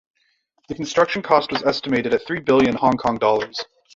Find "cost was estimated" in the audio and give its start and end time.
1.21-2.11